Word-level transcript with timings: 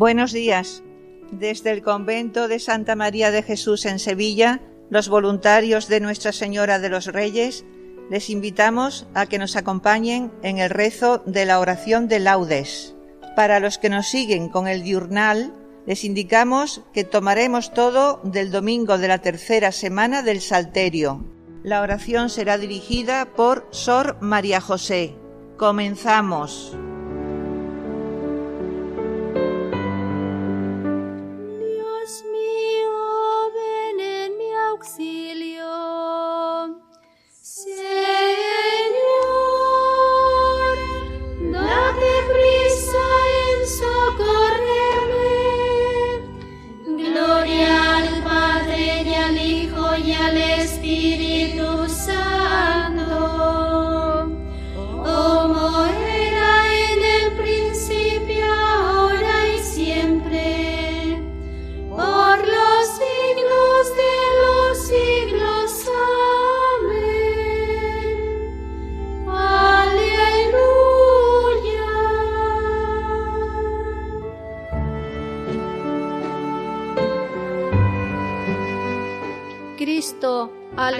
Buenos 0.00 0.32
días. 0.32 0.82
Desde 1.30 1.72
el 1.72 1.82
convento 1.82 2.48
de 2.48 2.58
Santa 2.58 2.96
María 2.96 3.30
de 3.30 3.42
Jesús 3.42 3.84
en 3.84 3.98
Sevilla, 3.98 4.62
los 4.88 5.10
voluntarios 5.10 5.88
de 5.88 6.00
Nuestra 6.00 6.32
Señora 6.32 6.78
de 6.78 6.88
los 6.88 7.04
Reyes, 7.04 7.66
les 8.08 8.30
invitamos 8.30 9.06
a 9.12 9.26
que 9.26 9.38
nos 9.38 9.56
acompañen 9.56 10.32
en 10.42 10.56
el 10.56 10.70
rezo 10.70 11.18
de 11.26 11.44
la 11.44 11.60
oración 11.60 12.08
de 12.08 12.18
laudes. 12.18 12.96
Para 13.36 13.60
los 13.60 13.76
que 13.76 13.90
nos 13.90 14.06
siguen 14.06 14.48
con 14.48 14.68
el 14.68 14.84
diurnal, 14.84 15.52
les 15.84 16.02
indicamos 16.04 16.80
que 16.94 17.04
tomaremos 17.04 17.74
todo 17.74 18.22
del 18.24 18.50
domingo 18.50 18.96
de 18.96 19.08
la 19.08 19.18
tercera 19.18 19.70
semana 19.70 20.22
del 20.22 20.40
Salterio. 20.40 21.26
La 21.62 21.82
oración 21.82 22.30
será 22.30 22.56
dirigida 22.56 23.34
por 23.36 23.68
Sor 23.70 24.16
María 24.22 24.62
José. 24.62 25.14
Comenzamos. 25.58 26.74
Spirit. 50.90 51.49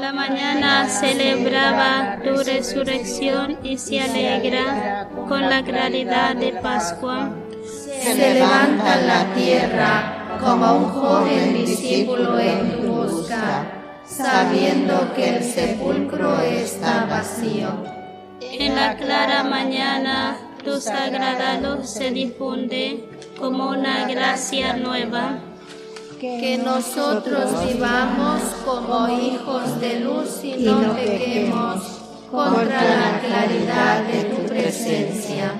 la 0.00 0.12
mañana 0.12 0.88
celebraba 0.88 2.18
tu 2.22 2.42
resurrección 2.42 3.58
y 3.64 3.78
se 3.78 4.00
alegra 4.00 5.08
con 5.28 5.42
la 5.42 5.62
claridad 5.64 6.36
de 6.36 6.52
Pascua. 6.52 7.30
Se 8.00 8.14
levanta 8.14 8.96
la 8.96 9.34
tierra 9.34 10.38
como 10.40 10.72
un 10.74 10.84
joven 10.90 11.54
discípulo 11.54 12.38
en 12.38 12.80
tu 12.80 12.92
busca, 12.92 13.66
sabiendo 14.06 15.12
que 15.14 15.36
el 15.36 15.42
sepulcro 15.42 16.40
está 16.42 17.06
vacío. 17.06 17.70
En 18.40 18.76
la 18.76 18.96
clara 18.96 19.42
mañana 19.42 20.36
tu 20.64 20.80
sagrada 20.80 21.60
luz 21.60 21.90
se 21.90 22.12
difunde 22.12 23.04
como 23.38 23.70
una 23.70 24.06
gracia 24.06 24.74
nueva 24.76 25.38
que 26.20 26.58
nosotros 26.58 27.50
vivamos 27.66 28.42
como 28.64 29.08
hijos 29.08 29.80
de 29.80 30.00
luz 30.00 30.40
y 30.42 30.56
no 30.64 30.94
pequemos 30.94 32.00
contra 32.30 32.82
la 32.82 33.20
claridad 33.20 34.02
de 34.04 34.24
tu 34.24 34.46
presencia. 34.46 35.52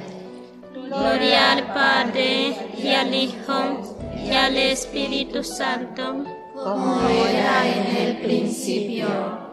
Gloria 0.72 1.52
al 1.52 1.66
Padre 1.72 2.56
y 2.76 2.88
al 2.88 3.14
Hijo 3.14 3.96
y 4.26 4.34
al 4.34 4.56
Espíritu 4.56 5.44
Santo, 5.44 6.24
como 6.54 7.08
era 7.08 7.66
en 7.66 7.96
el 7.96 8.16
principio, 8.18 9.06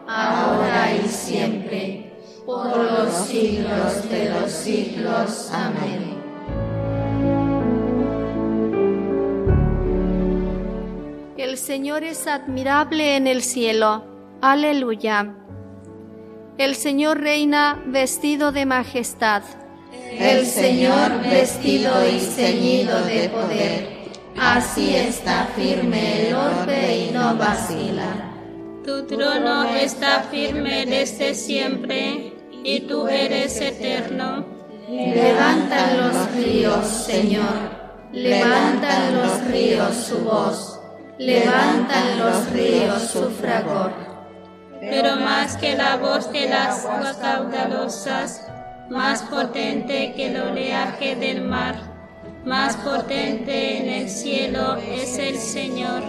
ahora 0.08 0.92
y 0.92 1.08
siempre, 1.08 2.12
por 2.44 2.76
los 2.76 3.12
siglos 3.12 4.08
de 4.10 4.30
los 4.30 4.50
siglos. 4.50 5.50
Amén. 5.52 6.25
El 11.56 11.62
Señor 11.62 12.04
es 12.04 12.26
admirable 12.26 13.16
en 13.16 13.26
el 13.26 13.42
cielo. 13.42 14.04
Aleluya. 14.42 15.34
El 16.58 16.74
Señor 16.74 17.18
reina 17.22 17.82
vestido 17.86 18.52
de 18.52 18.66
majestad. 18.66 19.42
El 20.12 20.44
Señor 20.44 21.22
vestido 21.22 21.92
y 22.06 22.20
ceñido 22.20 23.00
de 23.06 23.30
poder. 23.30 23.88
Así 24.38 24.96
está 24.96 25.48
firme 25.56 26.28
el 26.28 26.34
orbe 26.34 26.98
y 26.98 27.10
no 27.10 27.34
vacila. 27.36 28.34
Tu 28.84 29.06
trono 29.06 29.64
está 29.64 30.24
firme 30.30 30.84
desde 30.84 31.34
siempre 31.34 32.34
y 32.64 32.80
tú 32.80 33.08
eres 33.08 33.58
eterno. 33.62 34.44
Levantan 34.90 35.96
los 35.96 36.32
ríos, 36.32 36.86
Señor. 36.86 37.86
Levantan 38.12 39.14
los 39.14 39.42
ríos 39.46 39.94
su 39.94 40.18
voz 40.18 40.75
levantan 41.18 42.18
los 42.18 42.50
ríos 42.50 43.02
su 43.02 43.30
fragor. 43.30 43.92
Pero 44.80 45.16
más 45.16 45.56
que 45.56 45.76
la 45.76 45.96
voz 45.96 46.30
de 46.32 46.48
las 46.48 46.84
aguas 46.84 47.16
caudalosas, 47.16 48.46
más 48.90 49.22
potente 49.22 50.12
que 50.14 50.28
el 50.28 50.40
oleaje 50.40 51.16
del 51.16 51.42
mar, 51.42 51.76
más 52.44 52.76
potente 52.76 53.78
en 53.78 53.88
el 53.88 54.08
cielo 54.08 54.76
es 54.76 55.18
el 55.18 55.38
Señor. 55.38 56.02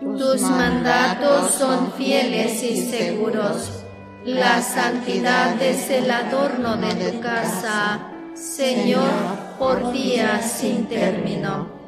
Tus 0.00 0.40
mandatos 0.40 1.52
son 1.52 1.92
fieles 1.92 2.62
y 2.62 2.88
seguros. 2.88 3.84
La 4.24 4.62
santidad 4.62 5.60
es 5.60 5.90
el 5.90 6.10
adorno 6.10 6.76
de 6.76 6.94
tu 6.94 7.20
casa, 7.20 8.00
Señor, 8.34 9.10
por 9.58 9.92
días 9.92 10.52
sin 10.52 10.86
término. 10.86 11.79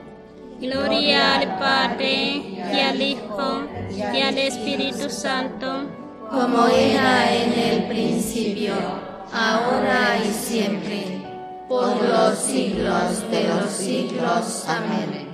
Gloria 0.62 1.40
al 1.40 1.58
Padre 1.58 2.40
y 2.72 2.80
al 2.80 3.02
Hijo 3.02 3.64
y 3.90 4.20
al 4.20 4.38
Espíritu 4.38 5.10
Santo, 5.10 5.90
como 6.30 6.68
era 6.68 7.34
en 7.34 7.52
el 7.52 7.88
principio, 7.88 8.74
ahora 9.32 10.20
y 10.24 10.32
siempre, 10.32 11.20
por 11.68 12.00
los 12.08 12.38
siglos 12.38 13.28
de 13.28 13.48
los 13.48 13.70
siglos. 13.72 14.64
Amén. 14.68 15.32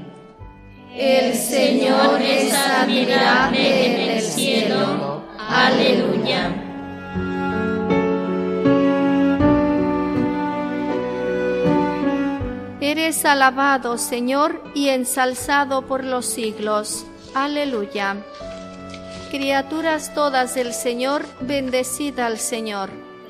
El 0.97 1.35
Señor 1.35 2.23
es 2.23 2.55
admirable 2.55 3.87
en 3.87 4.11
el 4.11 4.23
cielo. 4.23 5.25
Aleluya. 5.47 6.58
Eres 12.91 13.27
alabado, 13.27 13.99
Señor, 13.99 14.63
y 14.75 14.89
ensalzado 14.89 15.83
por 15.83 16.05
los 16.05 16.25
siglos. 16.25 17.05
Aleluya. 17.35 18.17
Criaturas 19.31 20.15
todas 20.15 20.55
del 20.55 20.73
Señor, 20.73 21.27
bendecida 21.43 22.25
al 22.25 22.39
Señor. 22.39 22.89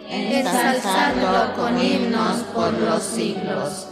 Ensalzadlo 0.09 1.55
con 1.57 1.83
himnos 1.83 2.37
por 2.55 2.73
los 2.73 3.03
siglos. 3.03 3.89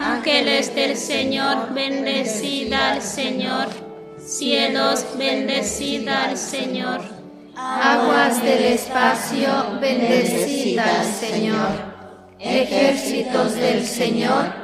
Ángeles 0.00 0.74
del 0.74 0.96
Señor, 0.96 1.72
bendecida 1.72 2.94
al 2.94 3.00
Señor. 3.00 3.68
Cielos, 4.18 5.06
bendecida 5.16 6.24
al 6.24 6.36
Señor. 6.36 7.02
Aguas 7.54 8.42
del 8.42 8.64
espacio, 8.64 9.78
bendecida 9.80 11.02
al 11.02 11.06
Señor. 11.06 11.94
Ejércitos 12.40 13.54
del 13.54 13.86
Señor, 13.86 14.63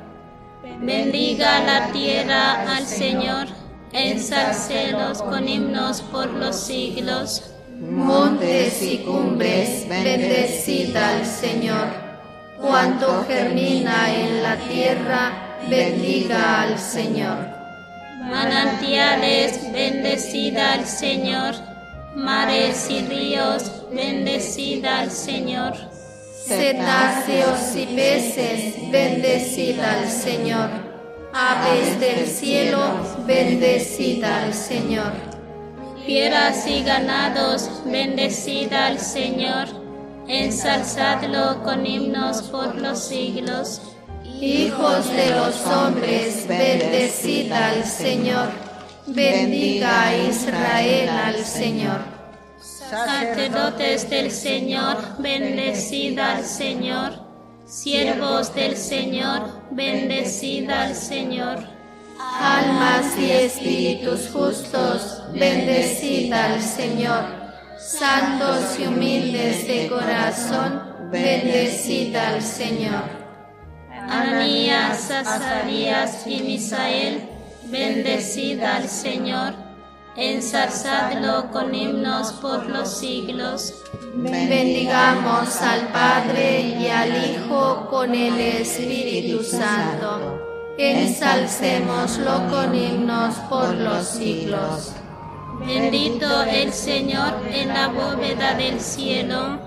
Bendiga 0.81 1.59
la 1.59 1.91
tierra 1.91 2.63
al 2.63 2.87
Señor, 2.87 3.45
ensalcelos 3.93 5.21
con 5.21 5.47
himnos 5.47 6.01
por 6.01 6.27
los 6.31 6.55
siglos. 6.55 7.53
Montes 7.79 8.81
y 8.81 8.97
cumbres, 8.97 9.87
bendecida 9.87 11.09
al 11.09 11.25
Señor. 11.27 11.87
Cuanto 12.59 13.23
germina 13.27 14.11
en 14.11 14.41
la 14.41 14.55
tierra, 14.55 15.59
bendiga 15.69 16.63
al 16.63 16.79
Señor. 16.79 17.47
Manantiales, 18.23 19.71
bendecida 19.71 20.73
al 20.73 20.87
Señor. 20.87 21.53
Mares 22.15 22.89
y 22.89 23.01
ríos, 23.03 23.71
bendecida 23.91 25.01
al 25.01 25.11
Señor. 25.11 25.90
Cetáceos 26.47 27.75
y 27.75 27.85
peces, 27.95 28.91
bendecida 28.91 29.99
al 29.99 30.09
Señor. 30.09 30.69
Aves 31.33 31.99
del 31.99 32.27
cielo, 32.27 32.81
bendecida 33.25 34.43
al 34.43 34.53
Señor. 34.53 35.13
Fieras 36.05 36.67
y 36.67 36.83
ganados, 36.83 37.69
bendecida 37.85 38.87
al 38.87 38.99
Señor. 38.99 39.67
Ensalzadlo 40.27 41.63
con 41.63 41.85
himnos 41.85 42.41
por 42.43 42.75
los 42.75 42.99
siglos. 42.99 43.81
Hijos 44.23 45.07
de 45.13 45.29
los 45.29 45.65
hombres, 45.67 46.47
bendecida 46.47 47.69
al 47.69 47.85
Señor. 47.85 48.49
Bendiga 49.05 50.07
a 50.07 50.17
Israel 50.17 51.09
al 51.09 51.45
Señor. 51.45 52.20
Sacerdotes 52.91 54.09
del 54.09 54.29
Señor, 54.29 54.97
bendecida 55.19 56.35
al 56.35 56.43
Señor. 56.43 57.13
Siervos 57.65 58.53
del 58.53 58.75
Señor, 58.75 59.61
bendecida 59.71 60.81
al 60.81 60.95
Señor. 60.95 61.59
Almas 62.19 63.17
y 63.17 63.31
espíritus 63.31 64.29
justos, 64.33 65.23
bendecida 65.31 66.53
al 66.53 66.61
Señor. 66.61 67.23
Santos 67.79 68.77
y 68.77 68.87
humildes 68.87 69.65
de 69.69 69.87
corazón, 69.87 71.09
bendecida 71.09 72.27
al 72.27 72.41
Señor. 72.41 73.03
Ananías, 73.89 75.09
Azarías 75.09 76.27
y 76.27 76.41
Misael, 76.41 77.21
bendecida 77.67 78.75
al 78.75 78.89
Señor. 78.89 79.60
Ensalzadlo 80.17 81.49
con 81.51 81.73
himnos 81.73 82.33
por 82.33 82.67
los 82.67 82.97
siglos. 82.97 83.81
Bendigamos 84.13 85.61
al 85.61 85.87
Padre 85.87 86.59
y 86.59 86.87
al 86.87 87.11
Hijo 87.15 87.87
con 87.89 88.13
el 88.13 88.37
Espíritu 88.37 89.41
Santo. 89.41 90.37
Ensalcémoslo 90.77 92.49
con 92.49 92.75
himnos 92.75 93.35
por 93.49 93.73
los 93.73 94.05
siglos. 94.05 94.91
Bendito 95.65 96.43
el 96.43 96.73
Señor 96.73 97.47
en 97.49 97.69
la 97.69 97.87
bóveda 97.87 98.55
del 98.55 98.81
cielo, 98.81 99.59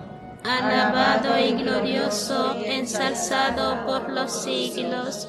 alabado 0.44 1.38
y 1.38 1.52
glorioso, 1.52 2.56
ensalzado 2.66 3.86
por 3.86 4.10
los 4.10 4.42
siglos. 4.42 5.28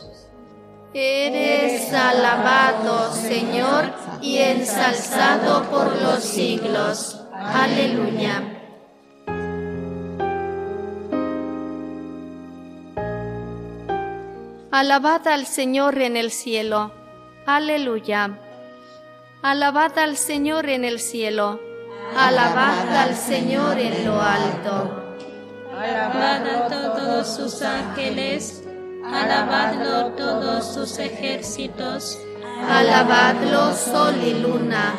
Eres 0.98 1.92
alabado, 1.92 3.12
Señor, 3.12 3.92
y 4.22 4.38
ensalzado 4.38 5.70
por 5.70 6.02
los 6.02 6.24
siglos. 6.24 7.20
Aleluya. 7.34 8.42
Alabad 14.72 15.28
al 15.28 15.46
Señor 15.46 15.98
en 16.02 16.16
el 16.16 16.32
cielo. 16.32 16.94
Aleluya. 17.46 18.40
Alabad 19.42 20.00
al 20.00 20.16
Señor 20.16 20.70
en 20.70 20.86
el 20.86 21.02
cielo. 21.02 21.60
Alabad 22.18 22.96
al 22.96 23.18
Señor 23.18 23.78
en 23.80 24.06
lo 24.06 24.22
alto. 24.22 25.04
Alabad 25.78 26.48
a 26.48 26.68
todos 26.70 27.36
sus 27.36 27.62
ángeles, 27.64 28.65
alabadlo 29.14 30.12
todos 30.12 30.74
sus 30.74 31.00
ejércitos. 31.00 32.20
Alabadlo 32.68 33.74
sol 33.74 34.16
y 34.24 34.34
luna, 34.40 34.96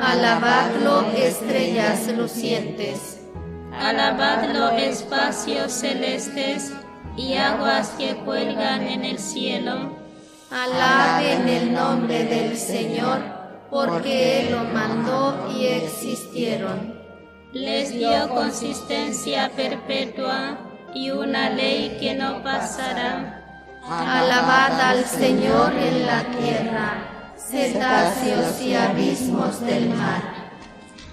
alabadlo 0.00 1.10
estrellas 1.16 2.08
lucientes. 2.16 3.20
Alabadlo 3.72 4.70
espacios 4.70 5.72
celestes 5.72 6.72
y 7.16 7.34
aguas 7.34 7.90
que 7.98 8.16
cuelgan 8.24 8.82
en 8.82 9.04
el 9.04 9.18
cielo. 9.18 9.96
Alaben 10.50 11.48
el 11.48 11.72
nombre 11.72 12.24
del 12.24 12.56
Señor, 12.56 13.20
porque 13.70 14.40
Él 14.40 14.52
lo 14.52 14.64
mandó 14.64 15.50
y 15.54 15.66
existieron. 15.66 16.98
Les 17.52 17.92
dio 17.92 18.28
consistencia 18.28 19.50
perpetua 19.54 20.58
y 20.94 21.10
una 21.10 21.50
ley 21.50 21.96
que 22.00 22.14
no 22.14 22.42
pasará. 22.42 23.37
Alabad 23.90 24.78
al 24.78 25.04
Señor 25.06 25.72
en 25.72 26.04
la 26.04 26.22
tierra, 26.24 27.34
cetáceos 27.38 28.60
y 28.60 28.74
abismos 28.74 29.62
del 29.62 29.88
mar. 29.88 30.22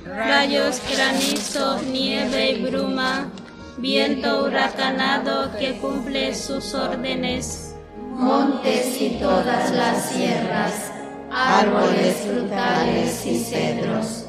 Rayos, 0.06 0.82
granizo, 0.92 1.82
nieve 1.84 2.52
y 2.52 2.66
bruma, 2.66 3.32
viento 3.78 4.44
huracanado 4.44 5.58
que 5.58 5.78
cumple 5.80 6.36
sus 6.36 6.74
órdenes. 6.74 7.76
Montes 8.12 9.02
y 9.02 9.20
todas 9.22 9.72
las 9.72 10.10
sierras, 10.10 10.92
árboles 11.32 12.18
frutales 12.18 13.26
y 13.26 13.40
cedros. 13.40 14.26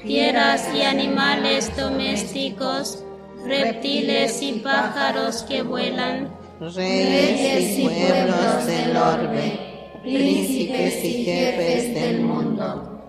Fieras 0.00 0.68
y 0.72 0.82
animales 0.82 1.76
domésticos, 1.76 3.02
reptiles 3.44 4.40
y 4.42 4.60
pájaros 4.60 5.42
que 5.42 5.62
vuelan. 5.62 6.39
Reyes 6.60 7.78
y 7.78 7.88
pueblos 7.88 8.66
del 8.66 8.94
orbe, 8.94 9.98
príncipes 10.02 11.02
y 11.02 11.24
jefes 11.24 11.94
del 11.94 12.20
mundo. 12.20 13.02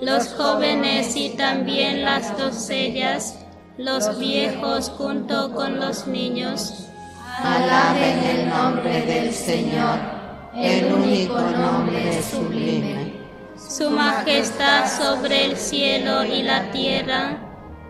Los 0.00 0.28
jóvenes 0.28 1.14
y 1.14 1.28
también 1.36 2.02
las 2.02 2.34
doncellas, 2.38 3.38
los 3.76 4.18
viejos 4.18 4.88
junto 4.88 5.52
con 5.52 5.80
los 5.80 6.06
niños. 6.06 6.86
Alaben 7.42 8.24
el 8.24 8.48
nombre 8.48 9.02
del 9.02 9.34
Señor, 9.34 9.98
el 10.56 10.90
único 10.90 11.38
nombre 11.38 12.22
sublime. 12.22 13.12
su 13.58 13.90
majestad 13.90 14.86
sobre 14.88 15.44
el 15.44 15.58
cielo 15.58 16.24
y 16.24 16.42
la 16.42 16.70
tierra, 16.70 17.36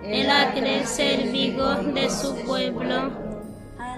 él 0.03 0.29
acrece 0.29 1.23
el 1.23 1.31
vigor 1.31 1.95
de 1.95 2.11
su 2.11 2.35
pueblo. 2.45 3.24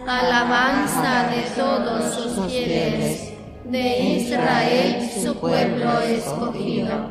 Alabanza 0.06 1.28
de 1.30 1.42
todos 1.60 2.14
sus 2.14 2.46
fieles, 2.46 3.32
de 3.64 3.98
Israel 3.98 5.10
su 5.20 5.34
pueblo 5.34 5.98
escogido. 6.00 7.10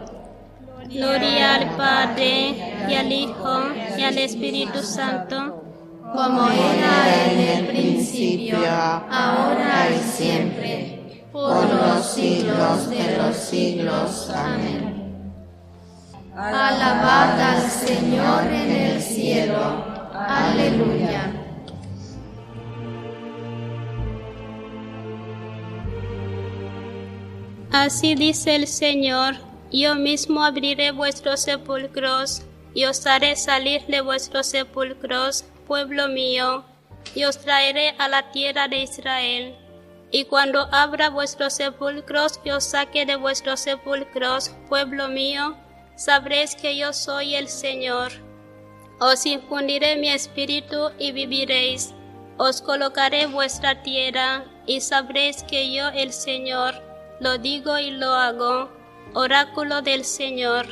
Gloria 0.90 1.56
al 1.56 1.76
Padre 1.76 2.56
y 2.88 2.94
al 2.94 3.12
Hijo 3.12 3.64
y 3.98 4.02
al 4.02 4.18
Espíritu 4.18 4.82
Santo, 4.82 5.62
como 6.14 6.48
era 6.50 7.32
en 7.32 7.40
el 7.40 7.68
principio, 7.68 8.60
ahora 8.60 9.90
y 9.94 10.00
siempre, 10.00 11.28
por 11.34 11.66
los 11.66 12.06
siglos 12.06 12.90
de 12.90 13.18
los 13.18 13.36
siglos. 13.36 14.32
Amén. 14.34 14.96
Alabad 16.34 17.42
al 17.42 17.62
Señor 17.70 18.44
en 18.46 18.72
el 18.72 19.02
cielo. 19.02 19.84
Aleluya. 20.14 21.05
Así 27.78 28.16
dice 28.16 28.56
el 28.56 28.68
Señor, 28.68 29.36
yo 29.70 29.96
mismo 29.96 30.46
abriré 30.46 30.92
vuestros 30.92 31.42
sepulcros 31.42 32.42
y 32.74 32.86
os 32.86 33.06
haré 33.06 33.36
salir 33.36 33.86
de 33.88 34.00
vuestros 34.00 34.48
sepulcros, 34.48 35.44
pueblo 35.68 36.08
mío, 36.08 36.64
y 37.16 37.26
os 37.26 37.38
traeré 37.38 37.94
a 37.98 38.08
la 38.08 38.32
tierra 38.32 38.70
de 38.70 38.78
Israel. 38.78 39.58
Y 40.10 40.24
cuando 40.24 40.70
abra 40.74 41.10
vuestros 41.10 41.56
sepulcros 41.56 42.40
y 42.46 42.52
os 42.52 42.64
saque 42.64 43.06
de 43.06 43.18
vuestros 43.18 43.60
sepulcros, 43.60 44.56
pueblo 44.70 45.10
mío, 45.10 45.58
sabréis 45.98 46.56
que 46.56 46.78
yo 46.78 46.94
soy 46.94 47.36
el 47.36 47.50
Señor. 47.50 48.14
Os 49.02 49.26
infundiré 49.26 49.98
mi 49.98 50.12
espíritu 50.12 50.92
y 50.98 51.12
viviréis. 51.12 51.94
Os 52.38 52.62
colocaré 52.62 53.28
vuestra 53.28 53.84
tierra 53.84 54.46
y 54.66 54.80
sabréis 54.80 55.44
que 55.44 55.74
yo 55.74 55.90
el 55.90 56.14
Señor 56.14 56.95
lo 57.20 57.38
digo 57.38 57.78
y 57.80 57.92
lo 57.92 58.14
hago. 58.14 58.70
Oráculo 59.14 59.82
del 59.82 60.04
Señor. 60.04 60.66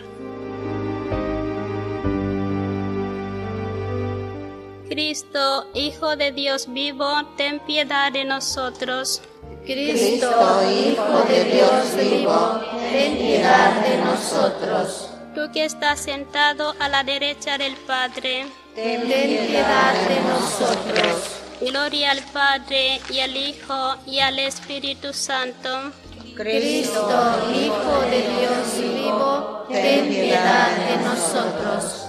Cristo, 4.90 5.68
Hijo 5.74 6.16
de 6.16 6.32
Dios 6.32 6.72
vivo, 6.72 7.10
ten 7.38 7.60
piedad 7.62 8.12
de 8.12 8.26
nosotros. 8.26 9.22
Cristo, 9.66 10.30
Hijo 10.70 11.24
de 11.28 11.44
Dios 11.46 11.96
vivo, 11.96 12.60
ten 12.92 13.18
piedad 13.18 13.82
de 13.82 13.98
nosotros. 13.98 15.10
Tú 15.34 15.52
que 15.52 15.66
estás 15.66 16.00
sentado 16.00 16.76
a 16.80 16.90
la 16.90 17.04
derecha 17.04 17.58
del 17.58 17.76
Padre, 17.76 18.46
ten 18.76 19.02
piedad 19.02 19.94
de 20.08 20.22
nosotros. 20.22 21.40
Gloria 21.62 22.12
al 22.12 22.22
Padre 22.32 23.00
y 23.10 23.20
al 23.22 23.36
Hijo 23.36 23.96
y 24.06 24.20
al 24.20 24.38
Espíritu 24.38 25.14
Santo. 25.14 25.92
Cristo, 26.36 27.08
Hijo 27.54 28.02
de 28.10 28.22
Dios 28.22 28.78
vivo, 28.80 29.66
ten 29.70 30.10
piedad 30.10 30.72
de 30.78 30.98
nosotros. 30.98 32.08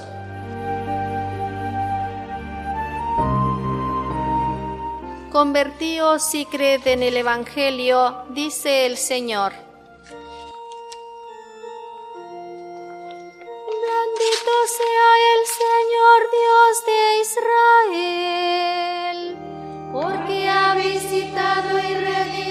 Convertíos 5.31 6.35
y 6.35 6.47
creed 6.47 6.87
en 6.87 7.02
el 7.02 7.16
Evangelio, 7.19 8.25
dice 8.31 8.87
el 8.87 8.97
Señor. 8.97 9.52
Bendito 13.87 14.54
sea 14.78 15.09
el 15.35 15.45
Señor 15.61 16.19
Dios 16.40 16.73
de 16.87 17.00
Israel, 19.21 19.37
porque 19.93 20.49
ha 20.49 20.75
visitado 20.76 21.78
y 21.78 21.95
redimido 21.95 22.44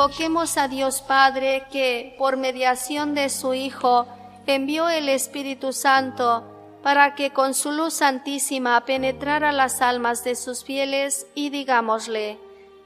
Invoquemos 0.00 0.56
a 0.56 0.66
Dios 0.66 1.02
Padre 1.02 1.66
que, 1.70 2.14
por 2.16 2.38
mediación 2.38 3.14
de 3.14 3.28
su 3.28 3.52
Hijo, 3.52 4.06
envió 4.46 4.88
el 4.88 5.10
Espíritu 5.10 5.74
Santo 5.74 6.78
para 6.82 7.14
que 7.14 7.34
con 7.34 7.52
su 7.52 7.70
luz 7.70 7.92
santísima 7.92 8.82
penetrara 8.86 9.52
las 9.52 9.82
almas 9.82 10.24
de 10.24 10.36
sus 10.36 10.64
fieles 10.64 11.26
y 11.34 11.50
digámosle, 11.50 12.38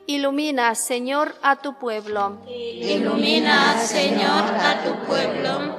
Ilumina, 0.08 0.74
Señor, 0.74 1.36
a 1.40 1.54
tu 1.54 1.78
pueblo. 1.78 2.40
Ilumina, 2.48 3.78
Señor, 3.78 4.42
a 4.60 4.82
tu 4.82 5.06
pueblo. 5.06 5.76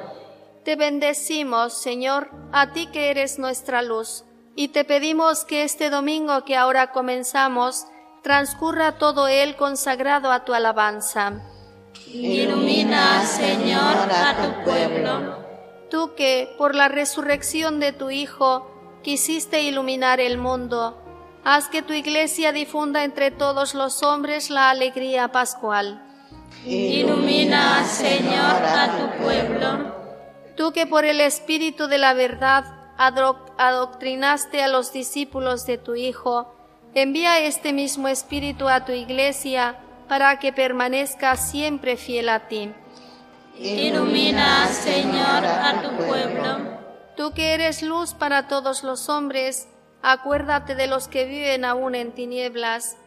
Te 0.63 0.77
bendecimos, 0.77 1.73
Señor, 1.73 2.31
a 2.53 2.71
ti 2.71 2.87
que 2.87 3.09
eres 3.09 3.39
nuestra 3.39 3.81
luz, 3.81 4.23
y 4.55 4.69
te 4.69 4.85
pedimos 4.85 5.43
que 5.43 5.63
este 5.65 5.89
domingo 5.89 6.45
que 6.45 6.55
ahora 6.55 6.93
comenzamos 6.93 7.87
transcurra 8.25 8.93
todo 8.93 9.27
él 9.27 9.55
consagrado 9.55 10.31
a 10.31 10.45
tu 10.45 10.55
alabanza. 10.55 11.43
Ilumina, 12.07 13.23
Señor, 13.23 14.09
a 14.11 14.35
tu 14.35 14.63
pueblo. 14.63 15.37
Tú 15.91 16.15
que, 16.15 16.51
por 16.57 16.73
la 16.73 16.87
resurrección 16.87 17.79
de 17.79 17.93
tu 17.93 18.09
Hijo, 18.09 18.67
quisiste 19.03 19.61
iluminar 19.61 20.19
el 20.19 20.39
mundo, 20.39 20.99
haz 21.43 21.69
que 21.69 21.83
tu 21.83 21.93
iglesia 21.93 22.51
difunda 22.51 23.03
entre 23.03 23.29
todos 23.29 23.75
los 23.75 24.01
hombres 24.01 24.49
la 24.49 24.71
alegría 24.71 25.27
pascual. 25.27 26.01
Ilumina, 26.65 27.85
Señor, 27.85 28.55
a 28.65 28.97
tu 28.97 29.23
pueblo. 29.23 29.93
Tú 30.57 30.71
que 30.71 30.87
por 30.87 31.05
el 31.05 31.21
Espíritu 31.21 31.85
de 31.85 31.99
la 31.99 32.15
verdad 32.15 32.65
adoctrinaste 32.97 34.63
a 34.63 34.67
los 34.67 34.91
discípulos 34.91 35.67
de 35.67 35.77
tu 35.77 35.93
Hijo, 35.93 36.54
envía 36.95 37.39
este 37.39 37.73
mismo 37.73 38.07
Espíritu 38.07 38.67
a 38.69 38.85
tu 38.85 38.93
iglesia 38.93 39.77
para 40.07 40.39
que 40.39 40.53
permanezca 40.53 41.35
siempre 41.35 41.97
fiel 41.97 42.29
a 42.29 42.47
ti. 42.47 42.71
Ilumina, 43.59 44.67
Señor, 44.67 45.45
a 45.45 45.81
tu 45.81 46.05
pueblo. 46.05 46.75
Tú 47.15 47.33
que 47.33 47.53
eres 47.53 47.81
luz 47.81 48.13
para 48.13 48.47
todos 48.47 48.83
los 48.83 49.09
hombres, 49.09 49.67
acuérdate 50.01 50.75
de 50.75 50.87
los 50.87 51.07
que 51.07 51.25
viven 51.25 51.65
aún 51.65 51.95
en 51.95 52.11
tinieblas. 52.11 52.97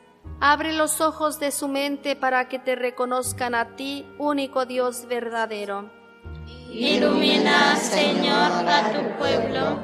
Abre 0.40 0.72
los 0.72 1.00
ojos 1.00 1.40
de 1.40 1.50
su 1.50 1.68
mente 1.68 2.16
para 2.16 2.48
que 2.48 2.58
te 2.58 2.76
reconozcan 2.76 3.54
a 3.54 3.76
ti, 3.76 4.06
único 4.18 4.66
Dios 4.66 5.06
verdadero. 5.06 5.90
Ilumina, 6.70 7.76
Señor, 7.76 8.68
a 8.68 8.92
tu 8.92 9.18
pueblo. 9.18 9.78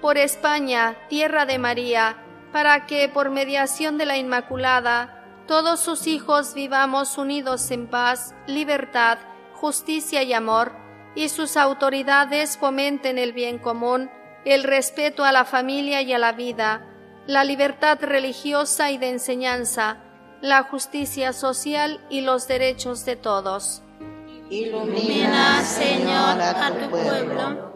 Por 0.00 0.18
España, 0.18 0.96
tierra 1.08 1.46
de 1.46 1.58
María, 1.58 2.16
para 2.54 2.86
que, 2.86 3.08
por 3.08 3.30
mediación 3.30 3.98
de 3.98 4.06
la 4.06 4.16
Inmaculada, 4.16 5.42
todos 5.48 5.80
sus 5.80 6.06
hijos 6.06 6.54
vivamos 6.54 7.18
unidos 7.18 7.68
en 7.72 7.88
paz, 7.88 8.32
libertad, 8.46 9.18
justicia 9.54 10.22
y 10.22 10.32
amor, 10.32 10.70
y 11.16 11.30
sus 11.30 11.56
autoridades 11.56 12.56
fomenten 12.56 13.18
el 13.18 13.32
bien 13.32 13.58
común, 13.58 14.08
el 14.44 14.62
respeto 14.62 15.24
a 15.24 15.32
la 15.32 15.44
familia 15.44 16.02
y 16.02 16.12
a 16.12 16.18
la 16.18 16.30
vida, 16.30 16.86
la 17.26 17.42
libertad 17.42 17.98
religiosa 18.00 18.92
y 18.92 18.98
de 18.98 19.08
enseñanza, 19.08 19.96
la 20.40 20.62
justicia 20.62 21.32
social 21.32 22.06
y 22.08 22.20
los 22.20 22.46
derechos 22.46 23.04
de 23.04 23.16
todos. 23.16 23.82
Ilumina, 24.48 25.60
Señor, 25.64 26.40
a 26.40 26.70
tu 26.70 26.88
pueblo. 26.88 27.74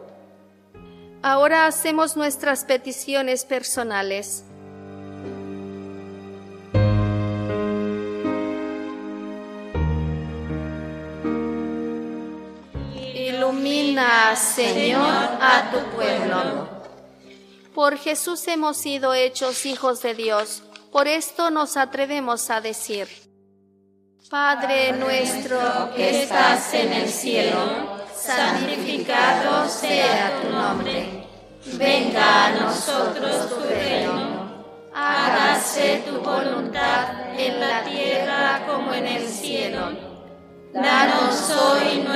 Ahora 1.20 1.66
hacemos 1.66 2.16
nuestras 2.16 2.64
peticiones 2.64 3.44
personales. 3.44 4.44
Señor, 14.36 15.06
a 15.40 15.70
tu 15.70 15.96
pueblo. 15.96 16.68
Por 17.74 17.96
Jesús 17.96 18.46
hemos 18.48 18.76
sido 18.76 19.14
hechos 19.14 19.64
hijos 19.66 20.02
de 20.02 20.14
Dios. 20.14 20.62
Por 20.90 21.06
esto 21.06 21.50
nos 21.50 21.76
atrevemos 21.76 22.50
a 22.50 22.60
decir, 22.60 23.08
Padre 24.30 24.92
nuestro 24.92 25.58
que 25.94 26.22
estás 26.22 26.74
en 26.74 26.92
el 26.92 27.08
cielo, 27.08 27.58
santificado 28.14 29.68
sea 29.68 30.40
tu 30.42 30.50
nombre. 30.50 31.26
Venga 31.74 32.46
a 32.46 32.50
nosotros 32.50 33.48
tu 33.48 33.60
reino. 33.60 34.64
Hágase 34.94 36.02
tu 36.06 36.20
voluntad 36.20 37.38
en 37.38 37.60
la 37.60 37.84
tierra 37.84 38.66
como 38.66 38.92
en 38.92 39.06
el 39.06 39.28
cielo. 39.28 39.92
Danos 40.72 41.50
hoy 41.50 41.67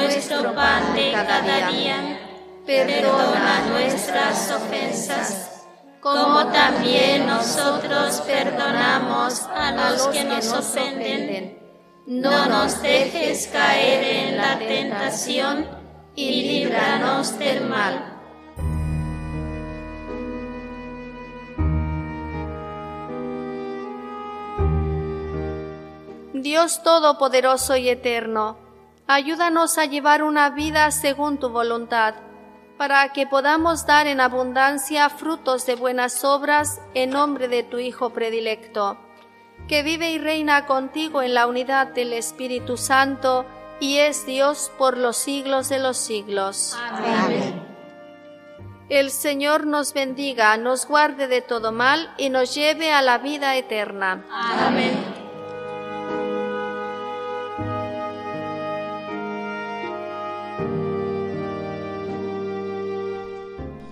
nuestro 0.02 0.54
pan 0.54 0.94
de 0.94 1.12
cada 1.12 1.70
día. 1.70 2.18
Perdona 2.66 3.66
nuestras 3.70 4.50
ofensas, 4.52 5.64
como 6.00 6.46
también 6.46 7.26
nosotros 7.26 8.20
perdonamos 8.20 9.42
a 9.54 9.72
los 9.72 10.06
que 10.08 10.24
nos 10.24 10.52
ofenden. 10.52 11.58
No 12.06 12.46
nos 12.46 12.80
dejes 12.82 13.48
caer 13.52 14.04
en 14.04 14.36
la 14.36 14.58
tentación 14.58 15.66
y 16.14 16.42
líbranos 16.42 17.38
del 17.38 17.64
mal. 17.68 18.12
Dios 26.34 26.82
Todopoderoso 26.82 27.76
y 27.76 27.88
Eterno, 27.88 28.61
ayúdanos 29.06 29.78
a 29.78 29.86
llevar 29.86 30.22
una 30.22 30.50
vida 30.50 30.90
según 30.90 31.38
tu 31.38 31.48
voluntad, 31.48 32.14
para 32.78 33.12
que 33.12 33.26
podamos 33.26 33.86
dar 33.86 34.06
en 34.06 34.20
abundancia 34.20 35.08
frutos 35.10 35.66
de 35.66 35.74
buenas 35.74 36.24
obras 36.24 36.80
en 36.94 37.10
nombre 37.10 37.48
de 37.48 37.62
tu 37.62 37.78
Hijo 37.78 38.10
predilecto, 38.10 38.98
que 39.68 39.82
vive 39.82 40.10
y 40.10 40.18
reina 40.18 40.66
contigo 40.66 41.22
en 41.22 41.34
la 41.34 41.46
unidad 41.46 41.88
del 41.88 42.12
Espíritu 42.12 42.76
Santo 42.76 43.46
y 43.80 43.98
es 43.98 44.26
Dios 44.26 44.70
por 44.78 44.96
los 44.96 45.16
siglos 45.16 45.68
de 45.68 45.78
los 45.78 45.96
siglos. 45.96 46.76
Amén. 46.78 47.62
El 48.88 49.10
Señor 49.10 49.66
nos 49.66 49.94
bendiga, 49.94 50.56
nos 50.56 50.86
guarde 50.86 51.26
de 51.26 51.40
todo 51.40 51.72
mal 51.72 52.12
y 52.18 52.28
nos 52.28 52.54
lleve 52.54 52.92
a 52.92 53.00
la 53.00 53.18
vida 53.18 53.56
eterna. 53.56 54.24
Amén. 54.30 55.21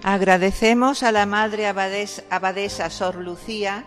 Agradecemos 0.03 1.03
a 1.03 1.13
la 1.13 1.27
Madre 1.27 1.67
Abadesa 1.67 2.89
Sor 2.89 3.17
Lucía 3.17 3.85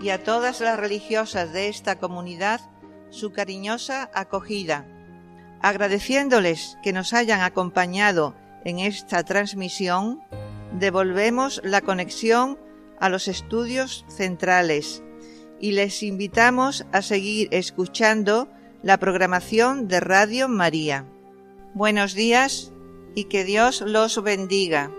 y 0.00 0.10
a 0.10 0.22
todas 0.22 0.60
las 0.60 0.78
religiosas 0.78 1.52
de 1.52 1.68
esta 1.68 1.98
comunidad 1.98 2.60
su 3.10 3.32
cariñosa 3.32 4.08
acogida, 4.14 4.86
agradeciéndoles 5.60 6.78
que 6.84 6.92
nos 6.92 7.12
hayan 7.12 7.40
acompañado 7.40 8.36
en 8.64 8.78
esta 8.78 9.24
transmisión, 9.24 10.20
devolvemos 10.78 11.60
la 11.64 11.80
conexión 11.80 12.58
a 13.00 13.08
los 13.08 13.26
estudios 13.26 14.04
centrales 14.08 15.02
y 15.58 15.72
les 15.72 16.04
invitamos 16.04 16.86
a 16.92 17.02
seguir 17.02 17.48
escuchando 17.50 18.48
la 18.84 18.98
programación 18.98 19.88
de 19.88 19.98
Radio 19.98 20.48
María. 20.48 21.06
Buenos 21.74 22.14
días 22.14 22.72
y 23.16 23.24
que 23.24 23.42
Dios 23.44 23.80
los 23.80 24.22
bendiga. 24.22 24.92